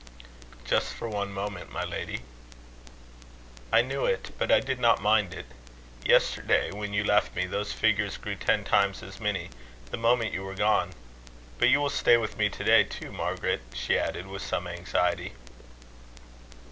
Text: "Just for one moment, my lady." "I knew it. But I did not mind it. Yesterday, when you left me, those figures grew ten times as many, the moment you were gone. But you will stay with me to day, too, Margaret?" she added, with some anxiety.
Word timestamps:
"Just 0.65 0.95
for 0.95 1.07
one 1.07 1.31
moment, 1.31 1.71
my 1.71 1.83
lady." 1.83 2.21
"I 3.71 3.83
knew 3.83 4.03
it. 4.07 4.31
But 4.39 4.51
I 4.51 4.59
did 4.59 4.79
not 4.79 4.99
mind 4.99 5.31
it. 5.31 5.45
Yesterday, 6.03 6.71
when 6.71 6.91
you 6.91 7.03
left 7.03 7.35
me, 7.35 7.45
those 7.45 7.71
figures 7.71 8.17
grew 8.17 8.33
ten 8.33 8.63
times 8.63 9.03
as 9.03 9.19
many, 9.19 9.51
the 9.91 9.97
moment 9.97 10.33
you 10.33 10.41
were 10.43 10.55
gone. 10.55 10.93
But 11.59 11.69
you 11.69 11.79
will 11.79 11.91
stay 11.91 12.17
with 12.17 12.35
me 12.35 12.49
to 12.49 12.63
day, 12.63 12.83
too, 12.83 13.11
Margaret?" 13.11 13.61
she 13.75 13.95
added, 13.95 14.25
with 14.25 14.41
some 14.41 14.65
anxiety. 14.65 15.33